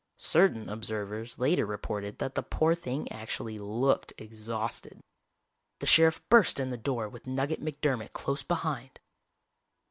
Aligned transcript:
Certain 0.17 0.67
observers 0.67 1.37
later 1.37 1.63
reported 1.63 2.17
that 2.17 2.33
the 2.33 2.41
poor 2.41 2.73
thing 2.73 3.11
actually 3.11 3.59
looked 3.59 4.13
exhausted. 4.17 4.99
The 5.77 5.85
sheriff 5.85 6.27
burst 6.27 6.59
in 6.59 6.71
the 6.71 6.75
door 6.75 7.07
with 7.07 7.27
Nugget 7.27 7.61
McDermott 7.63 8.11
close 8.11 8.41
behind. 8.41 8.99